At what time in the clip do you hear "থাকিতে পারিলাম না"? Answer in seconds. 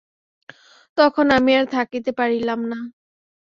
1.71-2.79